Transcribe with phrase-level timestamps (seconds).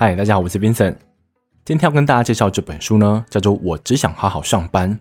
[0.00, 0.94] 嗨，大家好，我是 Vincent。
[1.64, 4.94] 今天要跟大家介绍这本书呢，叫做《我只想好好上班》。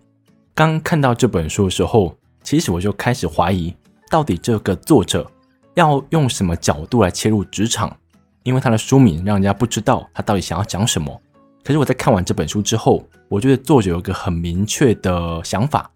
[0.56, 3.76] 刚看到这本书的时候，其实我就开始怀疑，
[4.10, 5.32] 到底这个作者
[5.76, 7.96] 要用什么角度来切入职场？
[8.42, 11.22] 因为他的书名让人家不知道他到底想要讲什么。
[11.64, 15.92] 可是我在看完这本书之后，我觉得作者有个很明确的想法，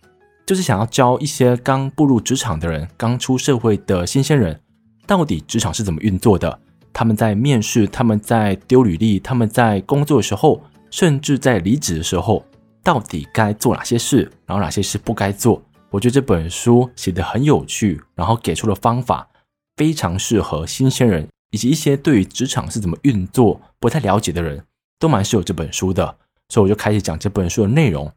[0.46, 4.62] 就是想要教一些刚步入职场的人、刚出社会的新鲜人，
[5.08, 6.60] 到底职场是怎么运作的。
[6.94, 12.46] 他们在面试，他们在丢履历，他们在工作的时候，甚至在离职的时候，
[12.84, 15.62] 到底该做哪些事，然后哪些事不该做？
[15.90, 19.28] 我觉得这本书写得很有趣，然后给出的方法
[19.78, 24.64] 非常适合新鲜人，以及一些对于职场是怎么运作不太了解的人，
[25.00, 26.18] 都蛮适合这本书的。
[26.50, 28.12] 所以我就开始讲这本书的内容。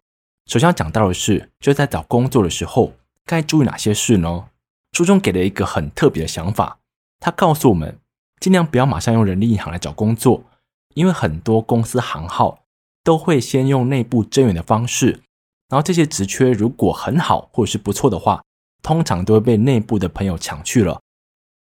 [0.47, 2.93] 首先要讲到的是，就是在找工作的时候
[3.25, 4.45] 该注意哪些事呢？
[4.93, 6.79] 书中给了一个很特别的想法，
[7.21, 7.99] 他告诉我们。
[8.45, 10.45] 尽量不要马上用人力银行来找工作，
[10.93, 12.59] 因为很多公司行号
[13.03, 15.23] 都会先用内部征员的方式，
[15.71, 18.43] 然后这些职缺如果很好或者是不错的话，
[18.83, 21.01] 通常都会被内部的朋友抢去了。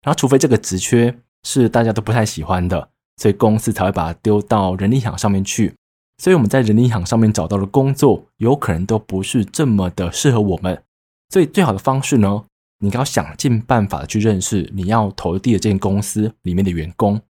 [0.03, 5.77] 然后除非这个职缺是大家都不太喜欢的，所以公司才会把它丢到人力银行上面去。
[6.21, 10.83] 所以我们在人力银行上面找到的工作，有可能都不是这么的适合我们。
[11.29, 12.43] 所以最好的方式呢，
[12.83, 17.21] 你要想尽办法的去认识你要投递的这间公司里面的员工，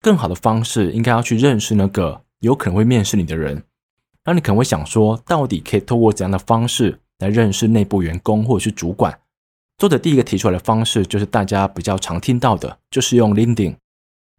[0.00, 3.62] 更好的方式应该要去认识那个有可能会面试你的人。
[4.24, 9.20] 那你可能会想说，到底可以透过怎样的方式来认识内部员工或者是主管？
[9.76, 13.76] 作者第一个提出来的方式就是大家比较常听到的，就是用 LinkedIn。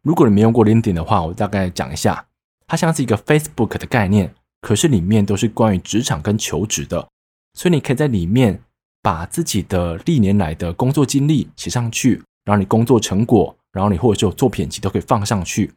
[0.01, 2.25] 如果你没用过 LinkedIn 的话，我大概讲一下，
[2.65, 7.07] 它像是一个 Facebook 的概念，可是里面都是关于职场跟求职的，
[7.53, 8.61] 所以你可以在里面。
[9.05, 15.71] 把自己的历年来的工作经历写上去，然后你工作成果，然后你或者是有作品集都可以放上去，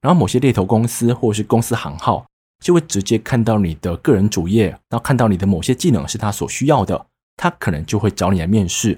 [0.00, 2.24] 然后某些猎头公司或者是公司行号
[2.64, 7.04] 就会直接看到你的个人主页，然后看到你的某些技能是他所需要的，
[7.36, 8.92] 他可能就会找你来面试。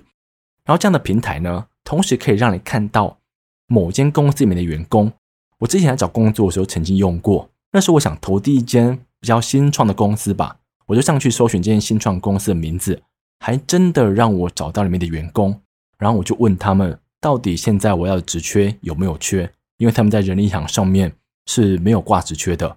[0.65, 3.19] 然后这样的平台呢，同时可以让你看到
[3.67, 5.11] 某间公司里面的员工。
[5.59, 13.03] 我之前在找工作的时候曾经用过，那时候我想投递一间比较新创的公司吧，我就上去搜寻这间新创公司的名字。
[13.45, 15.61] 还真的让我找到里面的员工，
[15.99, 19.53] 然后我就问他们，到底现在我要的职缺有没有缺？
[19.79, 21.13] 因为他们在人力行上面
[21.47, 22.77] 是没有挂职缺的。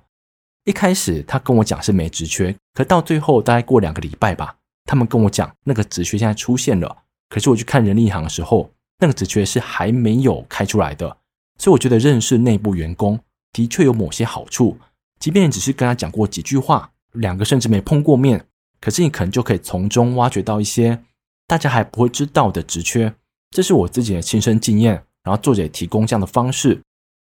[0.63, 4.55] 一开始他跟我讲是没职缺，可到最后大概过两个礼拜吧，
[4.85, 7.03] 他们跟我讲那个职缺现在出现了。
[7.29, 11.17] 可是我去看人力行的时候，那个职缺是还没有开出来的。
[11.59, 13.19] 所以我觉得认识内部员工
[13.53, 14.79] 的确有某些好处，
[15.19, 18.47] 即便只是跟他讲过几句话，两个甚至没碰过面。
[18.85, 21.01] 可是你可能就可以从中挖掘到一些
[21.47, 23.11] 大家还不会知道的职缺，
[23.49, 25.03] 这是我自己的亲身经验。
[25.23, 26.79] 然后作者也提供这样的方式，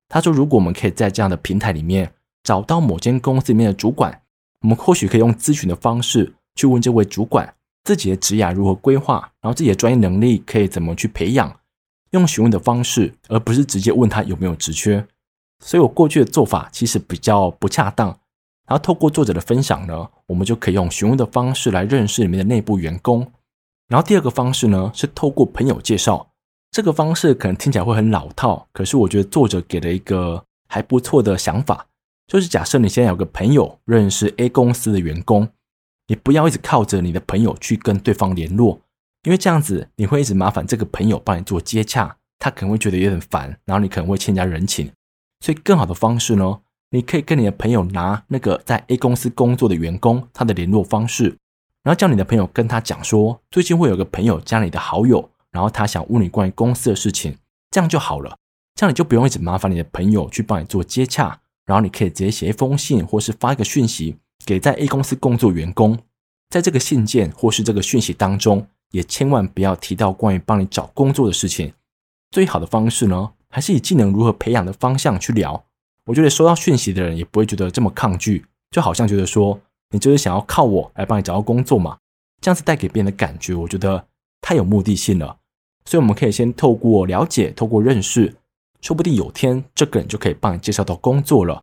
[0.09, 2.11] 他说，如果我们可以在这样的平台里面
[2.43, 4.23] 找到某间公司里面的主管，
[4.63, 11.55] 我们或许可以用咨询的方式去问这位主管自己的职涯如何规划，然后自己的专业能力可以怎么去培养，
[12.13, 15.07] 用询问的方式，而不是直接问他有没有职缺。
[15.63, 18.19] 所以我过去的做法其实比较不恰当。
[18.73, 23.31] 然后透过作者的分享呢，我们就可以用询问的方式来认识里面的内部员工。
[23.89, 26.33] 然后第二个方式呢，是透过朋友介绍。
[26.71, 31.87] 这个方式可能听起来会很老套，可是我觉得作者给了一个还不错的想法，
[32.27, 35.47] 就是假设你现在有个朋友认识 A 公司的员工，
[36.07, 38.81] 你不要一直靠着你的朋友去跟对方联络，
[39.25, 44.91] 因为这样子你会一直麻烦这个朋友帮你做接洽，他可能会觉得有点烦，然后你可能会欠人家人情。
[45.41, 46.61] 所以更好的方式呢，
[46.95, 51.35] 你可以跟你的朋友拿那个在 A 公司工作的员工他的联络方式，
[51.83, 57.39] 然后叫你的朋友跟他讲说，最近会有个朋友加你的好友，然后他想问你关于公司的事情，
[57.71, 58.37] 这样就好了。
[58.75, 65.99] 这样你就不用一直麻烦你的朋友去帮你做接洽，然后你可以直接写一封信，或是发一个讯息给在 A 公司工作员工，
[66.51, 71.73] 在这个信件或是这个讯息当中，也千万不要提到关于帮你找工作的事情。
[72.31, 75.65] 最好的方式呢，还是以技能如何培养的方向去聊。
[76.07, 79.61] 我觉得收到讯息的人也不会觉得这么抗拒，就好像觉得说
[79.91, 81.99] 你就是想要靠我来帮你找到工作嘛，
[82.41, 84.07] 这样子带给别人的感觉，我觉得
[84.41, 85.37] 太有目的性了。
[85.85, 88.35] 所以我们可以先透过了解，透过认识，
[88.81, 91.61] 说不定有天这个人就可以帮你介绍到工作了。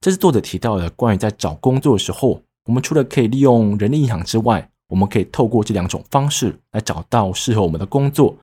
[0.00, 8.36] 这是作者提到的关于在找工作的时候，我们除了可以利用人力银行之外，我们可以透过这两种方式来找到适合我们的工作。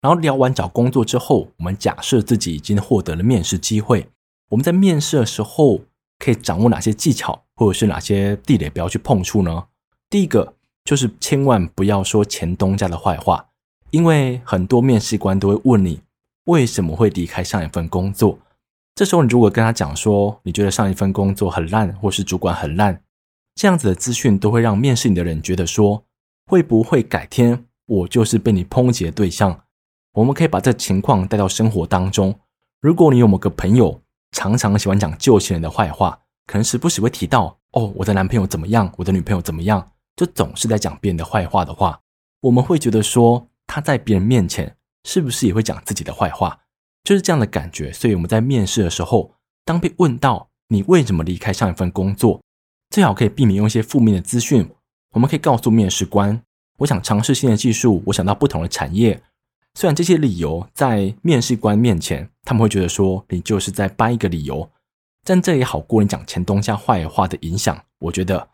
[0.00, 4.06] 然后聊完找工作之后，我们假设自己已经获得了面试机会。
[4.52, 5.80] 我们在面试的时候
[6.18, 9.64] 可以掌握哪些技巧，或者是哪些地雷不要去碰触呢？
[10.10, 10.54] 第一个
[10.84, 13.48] 就是千万不要说前东家的坏话，
[13.90, 16.02] 因为很多面试官都会问你
[16.44, 18.38] 为什么会离开上一份工作。
[18.94, 23.02] 这时候你如果跟他讲说，你觉得上一份工作很烂，或是主管很烂，
[23.54, 26.04] 这样子的资讯都会让面试你的人觉得说，
[26.44, 29.62] 会不会改天我就是被你抨击的对象？
[30.12, 32.38] 我们可以把这情况带到生活当中。
[32.82, 34.02] 如果你有某个朋友
[34.32, 42.00] 常常喜欢讲旧情人的坏话，可能时不时会提到哦，我的男朋友怎么样，我的女朋友怎么样，就总是在讲别人的坏话的话，
[42.40, 46.58] 我们会觉得说他在别人面前是不是也会讲自己的坏话？
[47.04, 47.92] 就是这样的感觉。
[47.92, 49.34] 所以我们在面试的时候，
[49.64, 52.40] 当被问到你为什么离开上一份工作，
[52.90, 54.68] 最好可以避免用一些负面的资讯。
[55.14, 56.42] 我们可以告诉面试官，
[56.78, 59.22] 我想尝试新的技术，我想到不同的产业。
[59.74, 64.70] 虽然这些理由在面试官面前，他们会觉得说你就是在掰一个理由，
[65.24, 67.84] 但这也好过你讲前东家坏话的影响。
[68.00, 68.48] 我觉得，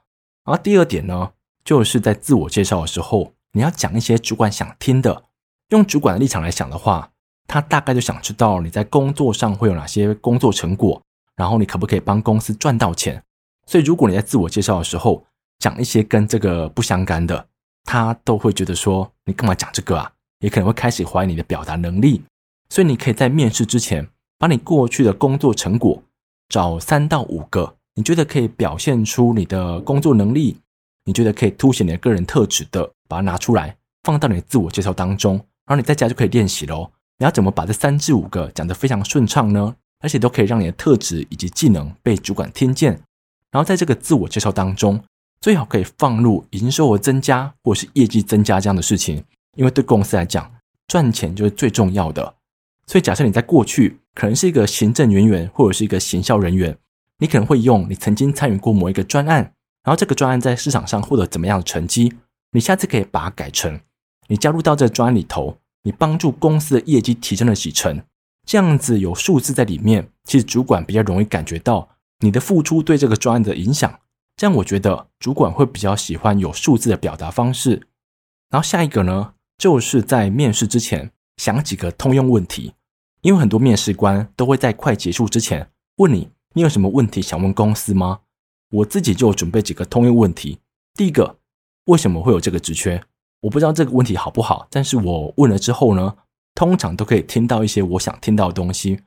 [0.45, 1.33] 而第二点呢，
[1.65, 5.25] 就是在自我介绍的时候，你要讲一些主管想听的。
[5.71, 7.11] 用主管的立场来讲的话，
[7.47, 11.03] 他大概就想知道你在工作上会有哪些工作成果，
[11.37, 13.23] 然后你可不可以帮公司赚到钱。
[13.67, 15.27] 所以，如果你在自我介绍的时候
[15.59, 17.49] 讲一些跟这个不相干的，
[17.85, 20.13] 他都会觉得说你干嘛讲这个啊？
[20.41, 22.23] 也可能会开始怀疑你的表达能力，
[22.69, 24.09] 所以你可以在面试之前，
[24.39, 26.03] 把你过去的工作成果
[26.49, 30.57] 找三到五个，你觉得可以表现出你的工作能力，
[31.05, 35.35] 你觉得可以凸显你的个人特质的，把它拿出来放到你的自我介绍当中，
[35.67, 36.91] 然后你在家就可以练习喽。
[37.19, 39.75] 你要怎么把这三至五个讲得非常顺畅呢？
[40.01, 42.93] 而且都可以让你的特质以及技能被主管听见。
[43.51, 45.03] 然后在这个自我介绍当中，
[45.41, 49.25] 最好可以放入营收额增加或是业绩增加这样的事情。
[49.59, 50.49] 因为对公司来讲，
[50.87, 52.37] 赚钱就是最重要的。
[52.87, 56.79] 所以，假设你在过去可能是一个行政人员或者是一个行销人员，
[57.19, 59.43] 你可能会用你曾经参与过某一个专案，
[59.83, 62.15] 然后这个专案在市场上获得怎么样的成绩，
[62.53, 63.81] 你下次可以把它改成
[64.29, 68.01] 你加入到这个专案里头，你帮助公司的业绩提升了几成，
[68.47, 71.89] 这样子有数字在里面，其实主管比较容易感觉到
[72.21, 74.01] 你的付出对这个专案的影响。
[74.37, 77.89] 这样，我觉得主管会比较喜欢有数字的表达方式。
[78.51, 79.35] 然后下一个呢？
[79.59, 82.73] 就是在面试之前想几个通用问题，
[83.23, 88.21] 因为很多面试官都会在快结束之前问你：“你有什么问题想问公司吗？”
[88.71, 90.61] 我自己就准备几个通用问题。
[90.95, 91.39] 第一个，
[91.87, 93.03] 为什么会有这个职缺？
[93.41, 96.15] 我不知道这个问题好不好，但是我问了之后呢，
[96.55, 99.01] 通常都可以听到一些我想听到的东西。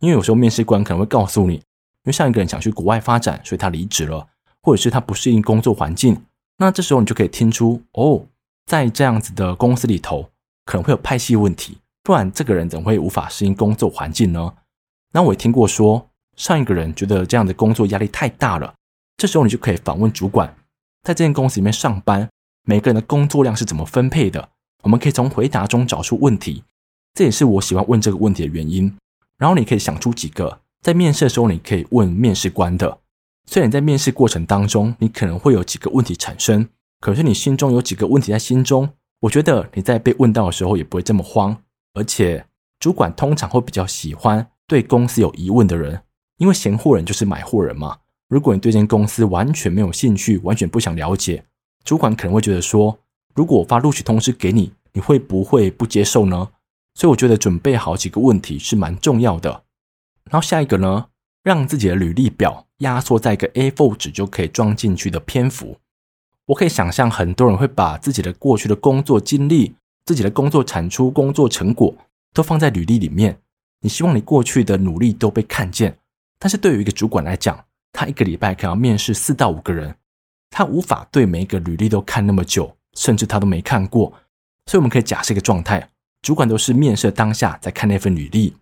[0.00, 1.62] 因为有时候面试官可能会告诉你，因
[2.04, 4.28] 为上一个人想去国外发展，所以他离职了，
[4.62, 6.22] 或者是他不适应工作环境。
[6.58, 8.24] 那这时候你就可以听出哦。
[8.68, 10.28] 在这样子的公司里头，
[10.66, 14.56] 可能会有派系问题，不然这个人怎么会无法适应工作环境呢？
[15.14, 18.74] 那我也听过说，上一个人觉得这样的工作压力太大了，
[19.16, 20.54] 这时候你就可以访问主管，
[21.02, 22.28] 在这间公司里面上班，
[22.66, 24.50] 每个人的工作量是怎么分配的？
[24.82, 26.62] 我们可以从回答中找出问题，
[27.14, 28.94] 这也是我喜欢问这个问题的原因。
[29.38, 32.98] 然后你可以想出几个在面试的时候你可以问面试官的，
[33.46, 36.68] 虽然在面试过程当中，你可能会有几个问题产生。
[37.00, 38.90] 可是你心中有几个问题在心中，
[39.20, 41.56] 我觉得你在被问到的时候也不会这么慌，
[41.94, 42.46] 而且
[42.80, 46.02] 主管通常会比较喜欢对公司有疑问的人，
[46.38, 47.98] 因为嫌货人就是买货人嘛。
[48.28, 51.44] 如果你对这间公司完全没有兴趣，完全不想了解，
[51.84, 52.98] 主管可能会觉得说，
[53.34, 56.50] 如果我发录取通知给你，你会不会不接受呢？
[56.94, 59.62] 所以我觉得准备好几个问题是蛮重要的。
[60.24, 61.06] 然后下一个呢，
[61.42, 65.78] 让自己的履历表压缩在一个 A4 纸就可以装进去的篇幅。
[66.48, 69.74] 我可以想象，很多人会把自己的过去的工作经历、
[70.06, 71.94] 自己的工作产出、工作成果
[72.32, 73.38] 都放在履历里面。
[73.82, 75.98] 你希望你过去的努力都被看见，
[76.38, 77.62] 但是对于一个主管来讲，
[77.92, 79.94] 他一个礼拜可能要面试四到五个人，
[80.48, 84.14] 他无法对每一个履历都看那么久，甚至他都没看过。
[84.64, 85.90] 所以我们可以假设一个状态：
[86.22, 88.54] 主管都是面试当下在看那份履历，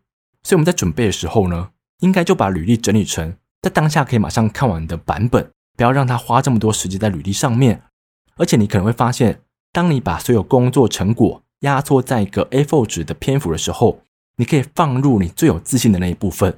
[0.43, 5.53] 所以我们在准备的时候呢，应该就把履历整理成在当下可以马上看完的版本。
[5.77, 7.83] 不要让他花这么多时间在履历上面，
[8.37, 9.43] 而且你可能会发现，
[9.73, 14.01] 当你把所有工作成果压缩在一个 A4 纸的篇幅的时候，
[14.37, 16.51] 你可以放入你最有自信的那一部分，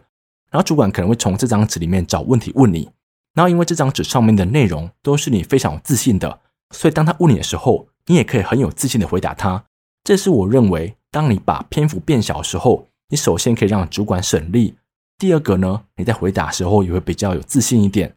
[0.51, 2.89] 然后主管可能会从这张纸里面找问题问你，
[3.35, 9.65] 然后因为这张纸上面的内容都是你非常有自信的，所以当他问你的时候，你也可以很有自信的回答他。
[10.05, 14.77] 这是我认为，当你把篇幅变小的时候，你首先可以让主管省力，
[15.19, 18.15] 第二个呢，你在回答的时候也会比较有自信一点。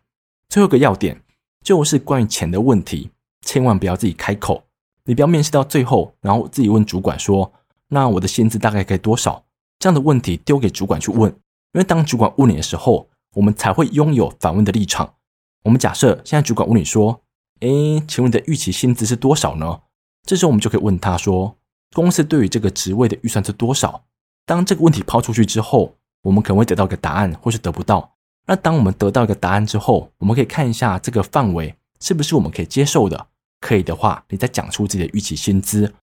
[0.51, 1.23] 最后一个要点
[1.63, 3.09] 就是关于钱的问题，
[3.45, 4.65] 千万不要自己开口。
[5.05, 7.53] 你不要面试到最后，然后自己问主管说
[7.87, 9.45] ：“那我的薪资大概可以多少？”
[9.79, 11.31] 这样的问题丢给主管去问，
[11.71, 15.13] 因为当主管问你的时候，我们才会拥有反问的立场。
[15.63, 17.21] 我们假设现在主管问你说
[17.61, 19.79] ：“诶，请问你的预期薪资是多少呢？”
[20.27, 21.55] 这时候我们就可以问他说
[21.95, 24.03] ：“公司对于这个职位的预算是多少？”
[24.45, 28.17] 当这个问题抛出去之后，我们可能会得到一个答案，或是得不到。
[28.51, 33.27] 那当我们得到一个答案之后，我们可以看一下这个范围是不是我们可以接受的。
[33.61, 35.93] 可以的话，你再讲出自己的预期薪资。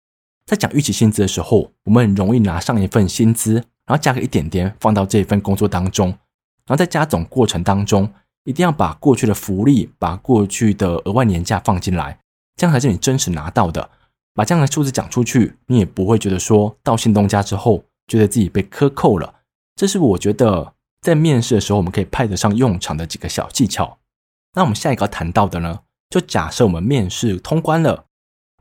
[0.46, 8.10] 在讲预期薪资的时候，我们很容易拿上一份薪资，然后加个一点点放到这一份工作当中，然后在加总过程当中，
[8.44, 12.18] 一定要把过去的福利、把过去的额外年假放进来，
[12.56, 13.90] 这样才是你真实拿到的。
[14.32, 19.34] 把这样的数字讲出去，你也不会觉得说到新东家之后，觉得自己被克扣了。
[19.76, 23.98] 这是我觉得在面试的时候我们可以派得上用场的几个小技巧。
[24.54, 28.06] 那我们下一个要谈到的呢，就假设我们面试通关了，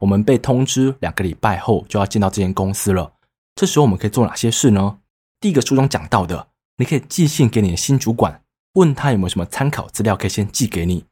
[0.01, 3.13] 我们被通知两个礼拜后就要进到这间公司了。
[3.55, 4.99] 这时候我们可以做哪些事呢？
[5.39, 11.05] 第一个书中讲到的，你可以寄信给你的新主管，问他有没有什么参考资料可以先寄给你。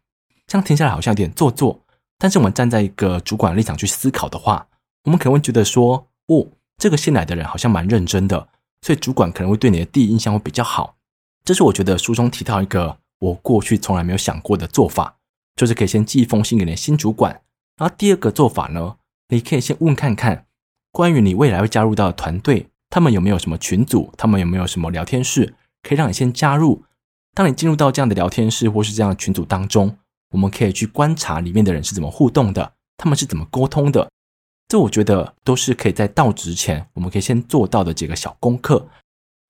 [0.46, 1.82] 这样听下来好像有点做作，
[2.20, 4.68] 但是我们站在一个主管的立场去思考的话，
[5.06, 8.48] 我们可能会觉得说，哦，这个新来的人好像蛮认真的。
[8.82, 10.96] 所以主管可能会对你的第一印象会比较好，
[11.46, 15.18] 这是我觉得书中提到一个我过去从来没有想过的做法，
[15.56, 17.40] 就是可以先寄一封信给你的新主管。
[17.78, 18.98] 然后第二个做法呢，
[19.30, 20.48] 你可以先问看看
[20.92, 26.84] 关于你未来会加入到的团队，他们有没有什么群组，他们有没有什么聊天室，可以让你先加入。
[27.36, 29.98] 当你进入到这样的聊天室或是这样的群组当中，
[30.32, 34.10] 我们可以去观察里面的人是怎么互动的，他们是怎么沟通的。
[34.68, 38.88] 这我觉得都是可以在到职前，我们可以先做到的几个小功课。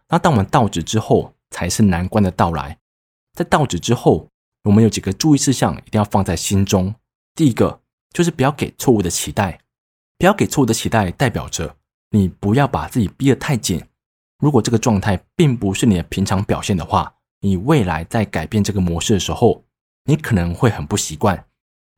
[0.10, 2.80] 那当我们到职之后，才是难关的到来。
[3.34, 4.30] 在到职之后，
[4.64, 6.96] 我们有几个注意事项一定要放在心中。
[7.34, 9.60] 第一个就是不要给错误的期待，
[10.18, 11.76] 不要给错误的期待，代表着
[12.12, 13.84] 你不要把自己逼得太紧。
[14.40, 19.64] 如果这个状态并不是你的平常表现的话，你未来在改变这个模式的时候，
[20.06, 21.46] 你可能会很不习惯。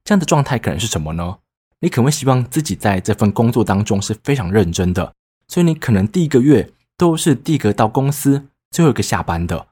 [0.04, 1.40] 这样的状态可能是什么呢？
[1.80, 5.14] 你可能会希望自己在这份工作当中是非常认真的，
[5.48, 9.68] 所以你可能第一个月都是第一个到公司，最后一个下班的。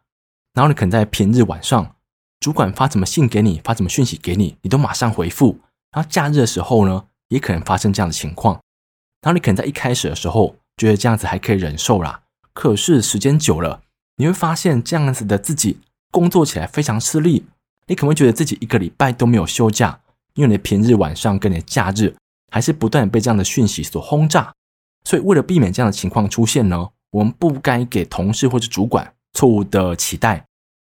[0.54, 1.96] 然后你可能在平日晚上，
[2.40, 5.60] 主管发什么信给你，发什么讯息给你，你都马上回复。
[5.92, 8.56] 然后假日的时候呢，也可能发生这样的情况。
[9.22, 12.22] 然后你可能在一开始的时候觉得这样子还可以忍受啦，
[12.54, 13.82] 可是时间久了，
[14.18, 15.80] 你会发现这样子的自己
[16.12, 17.46] 工作起来非常吃力。
[17.88, 20.00] 你可能会觉得自己一个礼拜都没有休假。
[20.36, 22.14] 因为你的平日晚上跟你的假日
[22.52, 24.54] 还是不断被这样的讯息所轰炸，
[25.06, 30.46] 所以为了避免这样的情况出现呢，我们不该给同事或者主管错误的期待。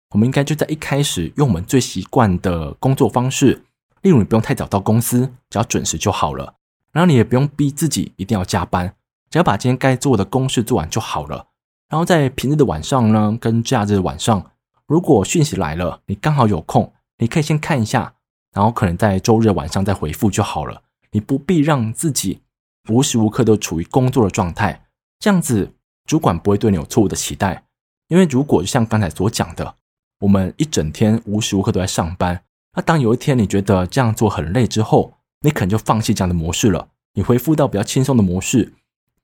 [0.10, 3.64] 我们应该就在一开始用我们最习惯的工作方式，
[4.02, 6.56] 例如你不用太早到公司，只要准时就好了。
[6.92, 8.96] 然后你也不用逼自己一定要加班，
[9.30, 11.48] 只要把今天该做的公事做完就好了。
[11.90, 14.52] 然后在平日的晚上呢，跟假日的晚上，
[14.88, 18.16] 如果讯息来了，你刚好有空，你可以先看一下。
[18.52, 22.42] 然后可能在周日晚上再回复就好了，你不必让自己
[22.90, 24.86] 无时无刻都处于工作的状态，
[25.20, 25.74] 这样子
[26.06, 27.64] 主管不会对你有错误的期待。
[28.08, 29.76] 因为如果就像刚才所讲的，
[30.20, 32.44] 我们一整天无时无刻都在上班，
[32.76, 38.74] 那当有一天你觉得这样做很累之后，你可能就放弃这样的模式了，你恢复到比较轻松的模式，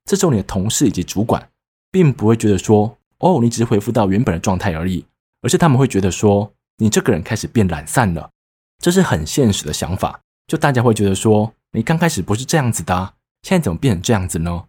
[0.06, 1.50] 这时候你的同事以及主管
[1.92, 5.06] 并不会觉得说，哦，你只是恢复到原本的状态而已，
[5.42, 8.32] 而是他们会觉得说，你这个人开始变懒散了。
[8.80, 14.64] 这是很现实的想法，就大家会觉得说，你刚开始不是这样子的啊，现在怎么变成这样子呢？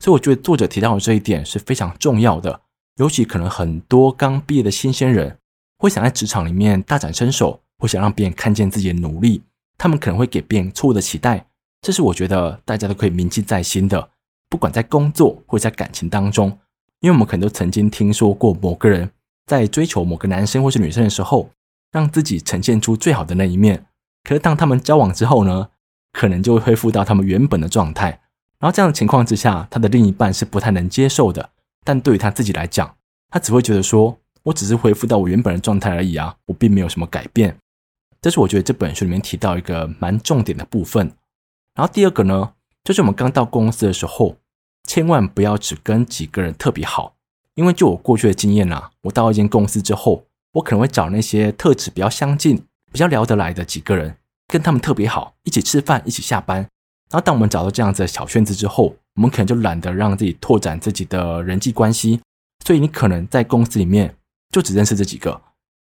[0.00, 2.60] 所以我觉得作者提到的这一点是非常重要的，
[2.96, 5.38] 尤其可能很多刚毕业的新鲜人
[5.78, 9.42] 会想在职场里面大展身手，或想让别人看见自己的努力，
[9.76, 11.46] 他们可能会给别人错误的期待，
[11.82, 14.10] 这是我觉得大家都可以铭记在心的，
[14.48, 16.58] 不管在工作或在感情当中，
[17.00, 19.10] 因为我们可能都曾经听说过某个人
[19.46, 21.50] 在追求某个男生或是女生的时候。
[21.90, 23.86] 让自己呈现出最好的那一面，
[24.22, 25.70] 可是当他们交往之后呢，
[26.12, 28.20] 可能就会恢复到他们原本的状态。
[28.58, 31.50] 然后这样的情况之下，他的另一半是不太能接受的。
[31.84, 32.96] 但对于他自己来讲，
[33.30, 37.56] 他只会觉得说：“我只是恢复到我原本的状态而已啊，我并没有什么改变。”
[38.20, 41.12] 这是我觉得这本书里面提到一个蛮重点的部分。
[41.74, 44.36] 然后第二个呢，就是我们刚到公司的时候，
[44.84, 47.14] 千万不要只跟几个人特别好，
[47.54, 50.24] 因为就我过去的经验啊，我到一间公司之后。
[50.52, 52.56] 我可能会找那些特质比较相近、
[52.90, 54.16] 比较聊得来的几个人，
[54.48, 56.66] 跟他们特别好，一起吃饭，一起下班。
[57.10, 62.20] 然后，当我们找到这样子的小圈子之后，我们可能就懒得让自己拓展自己的人际关系。
[62.64, 64.14] 所以，你可能在公司里面
[64.50, 65.40] 就只认识这几个。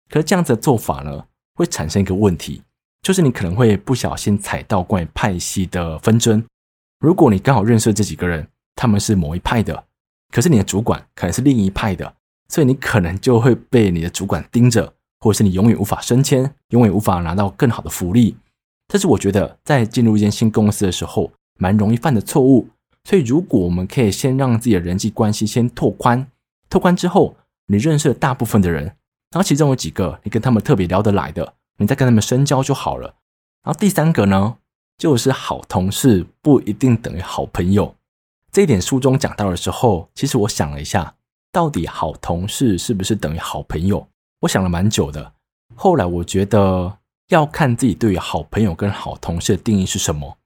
[0.09, 1.25] 可是，这样子的做法呢，
[1.55, 2.61] 会产生一个问题，
[3.01, 6.43] 就是你可能会不小心踩到关于派系的纷争。
[6.99, 9.83] 如果你刚好认识这几个人，他们是某一派的，
[10.31, 12.13] 可是你的主管可能是另一派的。
[12.47, 18.35] 所以你可能就会被你的主管盯着，或者是你永远无法升迁，永远无法拿到更好的福利。
[18.91, 22.67] 这是我觉得在进入一间新公司的时候蛮容易犯的错误。
[23.05, 26.27] 所以如果我们可以先让自己的人际关系先拓宽，
[26.69, 33.15] 拓宽之后，你认识了大部分的人，然后其中有几个你跟他们特别聊得来的，你再跟他们深交就好了。
[33.63, 34.57] 然后第三个呢，
[34.97, 37.95] 就是好同事不一定等于好朋友。
[38.51, 41.15] 这一点书中讲到的时候，其实我想了一下，
[41.53, 44.05] 到底好同事是不是等于好朋友？
[44.41, 45.31] 我想了蛮久的。
[45.75, 46.97] 后来我觉得
[47.33, 50.37] 要看自己对于好朋友跟好同事的定义是什么。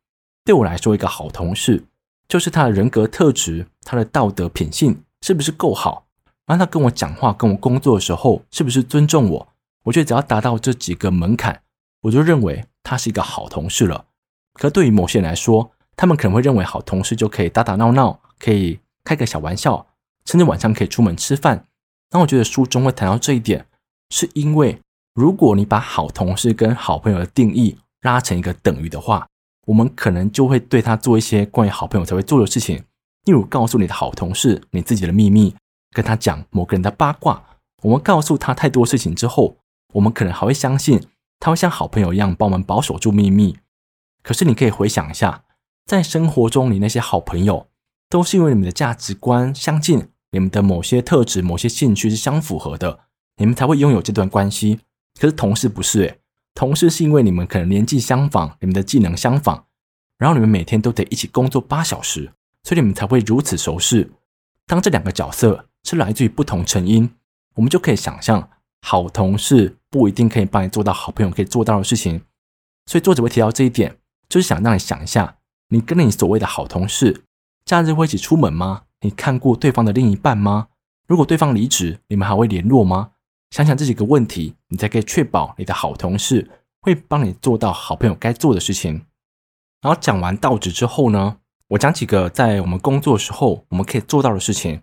[0.43, 1.83] 对我来说，一个好同事
[2.27, 6.05] 就是他的人格特质、他的道德品性是不是够好，
[6.45, 9.47] 然后他跟我讲话、跟我工作的时候是不是尊重我。
[9.83, 11.61] 我觉得只要达到这几个门槛，
[12.01, 14.05] 我就认为他是一个好同事了。
[14.53, 19.87] 可对于某些人来说，他们可能会认为好同事就可以打打闹闹，可以开个小玩笑，
[20.25, 21.65] 甚至晚上可以出门吃饭。
[22.11, 23.65] 那我觉得书中会谈到这一点，
[24.09, 24.79] 是因为
[25.15, 29.25] 如果你把好同事跟好朋友的定义拉成一个等于的话，
[29.65, 32.83] 我们可能就会对他做一些关于好朋友才会做的事情，
[33.23, 35.55] 例如告诉你的好同事你自己的秘密，
[35.91, 37.41] 跟他讲某个人的八卦。
[37.83, 39.55] 我们告诉他太多事情之后，
[39.93, 41.01] 我们可能还会相信
[41.39, 43.57] 他会像好朋友一样帮我们保守住秘密。
[44.21, 45.45] 可是你可以回想一下，
[45.85, 47.67] 在生活中，你那些好朋友
[48.09, 52.99] 都是因为你们的价值观相近，你们的某些特质、某些兴趣是相符合的，
[53.37, 54.81] 你们才会拥有这段关系。
[55.19, 56.19] 可是同事不是诶，
[56.53, 59.63] 同事是因为你们可能年纪相仿，你们的技能相仿，
[60.17, 62.31] 然后你们每天都得一起工作八小时，
[62.63, 64.11] 所以你们才会如此熟识。
[64.67, 67.09] 当这两个角色是来自于不同成因，
[67.55, 68.49] 我们就可以想象，
[68.81, 72.21] 好同事不一定可以帮你做到好朋友可以做到的事情。
[72.85, 73.97] 所以作者会提到这一点。
[74.27, 75.37] 就是想让你想一下，
[75.69, 77.25] 你跟你所谓的好同事，
[77.63, 78.85] 假日会一起出门吗？
[79.01, 80.69] 你看过对方的另一半吗？
[81.07, 83.11] 如果对方离职，你们还会联络吗？
[83.55, 89.05] 想想这几个问题，你才可以确保你的好同事会帮你做到好朋友该做的事情。
[89.81, 91.37] 然后讲完道旨之后呢，
[91.69, 94.81] 我讲几个在我们工作时候我们可以做到的事情。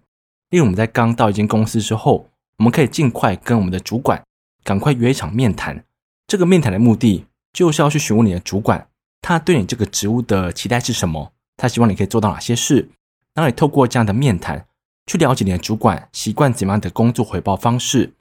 [0.49, 4.25] 例如我们在刚到一间公司之后，我们可以尽快跟我们的主管
[4.65, 5.85] 赶快约一场面谈。
[6.27, 8.89] 这个面谈的目的就是要去询问你的主管。
[9.21, 11.33] 他对你这个职务的期待是什么？
[11.59, 12.89] 他希望你可以做到哪些事？
[13.35, 14.67] 然后你透过这样的面谈，
[15.07, 18.15] 去了解你的主管习惯怎么样的工作回报方式。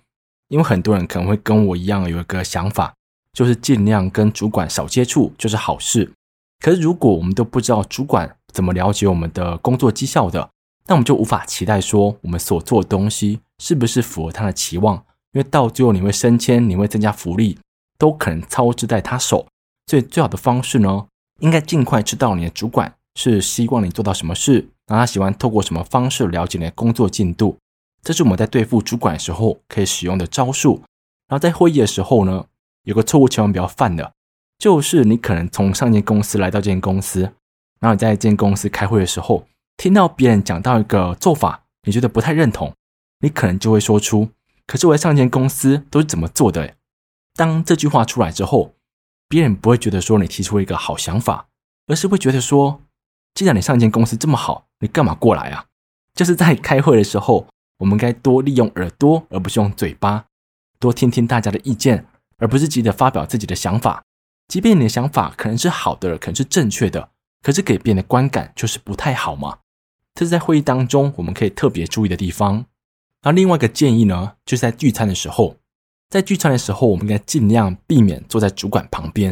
[0.51, 2.93] 因为很多人可能会跟我一样有一个想法，
[3.31, 6.11] 就是尽量跟主管少接触就是好事。
[6.59, 10.49] 可是如果我们都不知道主管怎么了解我们的工作绩效的，
[10.87, 14.95] 那我们就无法期待说我们所做的东西是不是符合他的期望。
[15.31, 17.57] 因为到最后你会升迁，你会增加福利，
[17.97, 19.47] 都可能操之在他手。
[19.87, 21.07] 所以最好的方式呢，
[21.39, 27.57] 应该尽快知道你的主管是希望你做到什么事，然后他喜欢透过什么方式了解你的工作进度。
[28.03, 30.83] 这是我们在对付主管的时候可以使用的招数。
[31.27, 32.45] 然后在会议的时候呢，
[32.83, 34.13] 有个错误千万不要犯的，
[34.57, 37.21] 就是你可能从上间公司来到这间公司，
[37.79, 42.73] 然后你在这间公司开会的时候，听到别人讲到一个做法，你觉得不太认同，
[43.19, 44.29] 你可能就会说出
[44.67, 46.75] ：“可是我在上间公司都是怎么做的？”
[47.35, 48.75] 当这句话出来之后，
[49.29, 51.47] 别人不会觉得说你提出一个好想法，
[51.87, 52.81] 而是会觉得说，
[53.33, 55.65] 既然你上一间公司这么好，你干嘛过来啊？
[56.13, 57.47] 就是在开会的时候，
[57.81, 60.25] 我们该多利用耳朵，而不是用嘴巴，
[60.79, 62.05] 多听听大家的意见，
[62.37, 64.03] 而不是急着发表自己的想法。
[64.47, 67.09] 即便你的想法可能是好的，可能是正确的，
[67.41, 69.57] 可是给别人的观感就是不太好嘛。
[70.13, 72.65] 这是在会议当中我们可以特别注意的地方。
[73.23, 75.57] 那另外一个建议呢，就是在聚餐的时候。
[76.07, 79.31] 在聚餐的时候，我们应该尽量避免坐在主管旁边，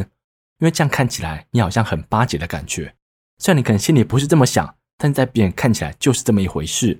[0.58, 2.94] 因为这样看起来你好像很巴结的感觉。
[3.38, 6.98] 虽然你可能心里不是这么想，但在别人看起来就是这么一回事。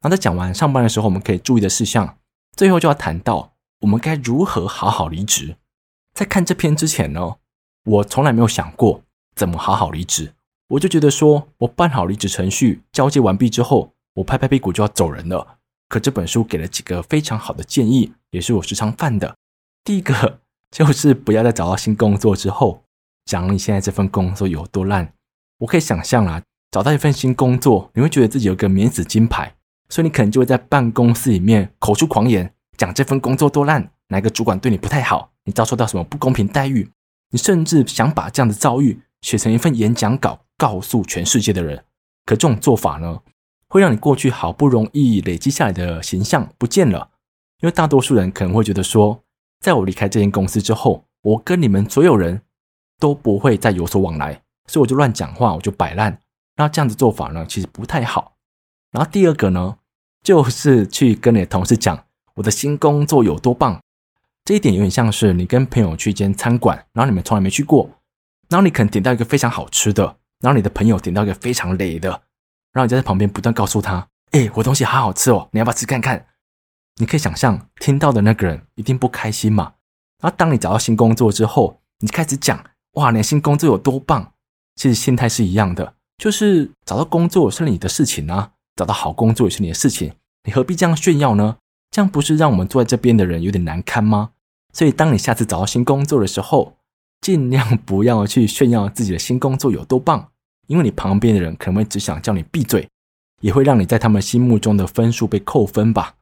[0.00, 2.18] 然后在讲完上班的时候，我们可以注意的事项，
[2.56, 5.56] 最后就要谈到我们该如何好好离职。
[6.14, 7.36] 在看这篇之前呢，
[7.84, 9.02] 我从来没有想过
[9.34, 10.34] 怎么好好离职，
[10.68, 15.58] 我就觉得说我办好离职程序，交接完毕之后，我拍拍屁股就要走人了。
[15.88, 19.34] 可这本书给了几个非常好的建议，也是我时常犯的。
[19.84, 22.84] 第一个就是不要在找到新工作之后
[23.24, 25.12] 讲你现在这份工作有多烂。
[25.58, 29.56] 我可以想象啦，找到一份新工作，你会觉得自己有个免死金牌，
[29.90, 36.90] 所以你可能就会在办公室里面口出狂言，讲这份工作多烂，哪个主管对你不太好，你遭受到什么不公平待遇，
[37.30, 41.84] 你甚至想把这样的遭遇写成一份演讲稿，告诉全世界的人。
[42.24, 43.20] 可这种做法呢，
[43.68, 47.10] 会让你过去好不容易累积下来的形象不见了，
[47.60, 49.22] 因为大多数人可能会觉得说，
[49.58, 52.42] 在我离开这间公司之后，我跟你们所有人
[53.00, 56.20] 都不会再有所往来，所以我就乱讲话，我就摆烂。
[56.56, 58.36] 那这样子做法呢，其实不太好。
[58.92, 59.76] 然后第二个呢，
[60.22, 62.04] 就是去跟你的同事讲
[62.34, 63.80] 我的新工作有多棒。
[64.44, 67.90] 这一点有点像是你跟朋友去一间餐馆，然后你们从来没去过，
[68.48, 72.10] 然后你可能点到一个非常好吃的，然后你的朋友点到一个非常雷的。
[72.72, 76.26] 然后你在旁边不断告诉他：“哎，我东西好好吃哦，你要不要吃看看？”
[77.00, 79.74] 你可以想象听到的那个人一定不开心嘛。
[80.22, 84.32] 然后当你找到新工作之后，你开始讲哇，你的新工作有多棒。
[84.76, 90.14] 其实心态是一样的，就是找到工作是你的事情啊，找到好工作也是你的事情，
[90.44, 91.58] 你何必这样炫耀呢？
[91.90, 94.30] 这样不是让我们坐在这边的人有点难堪吗？
[94.72, 96.78] 所以当你下次找到新工作的时候，
[97.20, 100.30] 尽量不要去炫耀自己的新工作有多棒，
[100.66, 102.88] 因为你旁边的人可能会只想叫你闭嘴，
[103.42, 106.14] 也会让你在他们心目中的分数被扣分吧。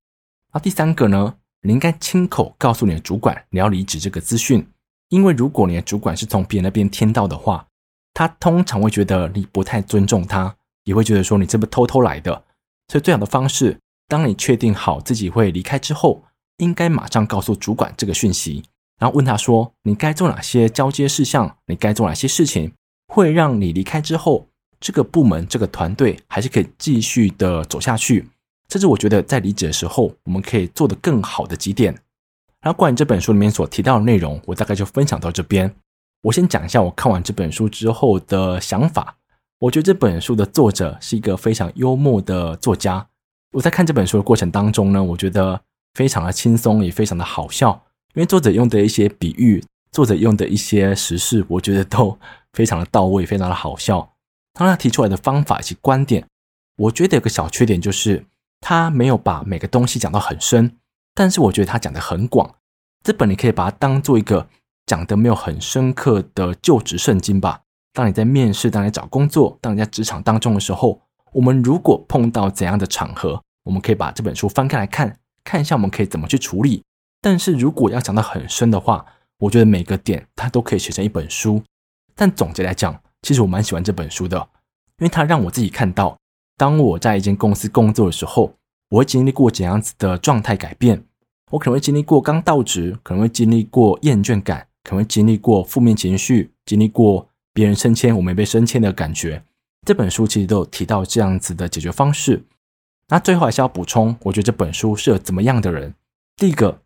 [0.53, 4.67] 那第三个呢，你应该亲口告诉你的主管你要离职这个资讯，
[5.11, 7.65] 因为如果你的主管是从别人那边听到的话，
[8.15, 12.43] 他通常会觉得你不太尊重他，也会觉得说你这不偷偷来的。
[12.89, 16.25] 所以最好的方式，当你确定好自己会离开之后，
[16.57, 18.65] 应该马上告诉主管这个讯息。
[18.99, 21.57] 然后问他说：“你该做哪些交接事项？
[21.67, 22.73] 你该做哪些事情，
[23.07, 24.49] 会让你离开之后，
[24.81, 28.29] 这个部门、这个团队还是可以继续的走下去？
[28.67, 31.93] 这是我觉得在离职的时候，我们可以做得更好的几点。
[32.61, 35.73] 然后关于这本书里面所提到的内容，我大概就分享到这边。
[36.23, 39.17] 我先讲一下我看完这本书之后的想法。
[39.61, 43.09] 我觉得这本书的作者是一个非常幽默的作家。
[43.53, 45.61] 我在看这本书的过程当中呢，我觉得
[45.95, 47.85] 非常的轻松，也非常的好笑。
[48.15, 52.17] 因为作者用的一些比喻，作者用的一些时事，我觉得都
[52.55, 54.15] 非常的到位，非常的好笑。
[54.53, 56.25] 当他提出来的方法以及观点，
[56.77, 58.27] 我觉得有个小缺点就是
[58.61, 60.77] 他没有把每个东西讲到很深，
[61.15, 62.55] 但是我觉得他讲得很广。
[63.03, 64.49] 这本你可以把它当做一个
[64.87, 67.63] 讲得没有很深刻的就职圣经吧。
[67.99, 71.01] 当你在面试、当你找工作、当你在职场当中的时候，
[71.33, 76.81] 我们如果碰到怎样的场合，我们可以把这本书翻开来看，看一下我们可以怎么去处理。
[77.21, 79.05] 但是如果要讲到很深的话，
[79.41, 81.61] 我觉得每个点它都可以写成一本书。
[82.15, 84.39] 但总结来讲，其实我蛮喜欢这本书的，
[84.99, 86.17] 因为它让我自己看到，
[86.57, 88.55] 当我在一间公司工作的时候，
[88.91, 91.05] 我会经历过怎样子的状态改变。
[91.51, 97.28] 我可能会经历过刚到职，可能会经历过厌倦感，可能会经历过负面情绪，经历过
[97.59, 99.43] 别人升迁我没被升迁的感觉。
[99.85, 102.45] 这本书其实都有提到这样子的解决方式。
[103.09, 105.93] 那最后还是要补充，我觉得这本书适合怎么样的人？
[106.37, 106.81] 第一个。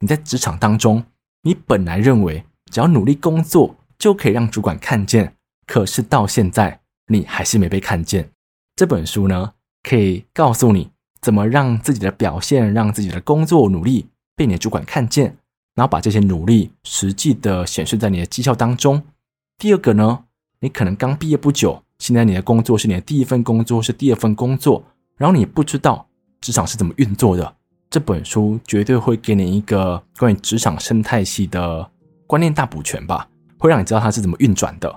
[0.00, 1.04] 你在职场当中，
[1.42, 5.34] 你本来认为只要努力工作就可以让主管看见，
[5.66, 8.30] 可是到现在你还是没被看见。
[8.74, 9.52] 这本书呢，
[9.82, 15.36] 可以告诉你怎么让自己的表现、让自己的工作努力被你的主管看见，
[15.74, 19.02] 然后把这些努力实际的显示在你的绩效当中。
[19.58, 20.24] 第二个呢，
[20.60, 24.84] 你可能刚毕业不久，现在你的工作是你的第一份工作，是第二份工作，
[25.16, 26.06] 然后你不知道
[26.42, 27.54] 职场是怎么运作的。
[27.88, 31.90] 这本书绝对会给你一个关于职场生态系的
[32.26, 33.26] 观念大补全吧，
[33.58, 34.88] 会让你知道它是怎么运转的。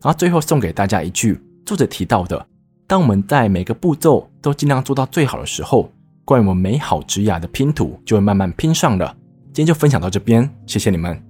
[0.00, 2.46] 然后最后送给大家一句作者提到的：
[2.86, 5.90] 当我们在每个步骤都尽量做到最好的时候，
[6.24, 9.16] 关于我们美好职涯的拼图就会慢慢拼上了。
[9.46, 11.29] 今天就分享到这边，谢谢你们。